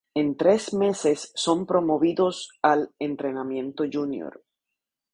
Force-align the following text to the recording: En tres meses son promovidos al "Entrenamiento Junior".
En 0.15 0.33
tres 0.35 0.73
meses 0.73 1.31
son 1.35 1.67
promovidos 1.67 2.49
al 2.63 2.89
"Entrenamiento 2.97 3.83
Junior". 3.93 4.41